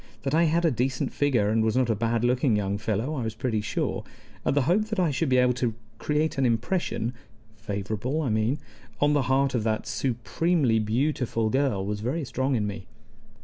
That 0.23 0.33
I 0.33 0.45
had 0.45 0.65
a 0.65 0.71
decent 0.71 1.13
figure, 1.13 1.49
and 1.51 1.63
was 1.63 1.77
not 1.77 1.91
a 1.91 1.95
bad 1.95 2.23
looking 2.23 2.55
young 2.55 2.79
fellow, 2.79 3.13
I 3.13 3.21
was 3.21 3.35
pretty 3.35 3.61
sure; 3.61 4.03
and 4.43 4.55
the 4.55 4.63
hope 4.63 4.85
that 4.85 4.99
I 4.99 5.11
should 5.11 5.29
be 5.29 5.37
able 5.37 5.53
to 5.53 5.75
create 5.99 6.39
an 6.39 6.43
impression 6.47 7.13
(favorable, 7.55 8.23
I 8.23 8.29
mean) 8.31 8.57
on 8.99 9.13
the 9.13 9.21
heart 9.29 9.53
of 9.53 9.61
that 9.65 9.85
supremely 9.85 10.79
beautiful 10.79 11.51
girl 11.51 11.85
was 11.85 11.99
very 11.99 12.25
strong 12.25 12.55
in 12.55 12.65
me. 12.65 12.87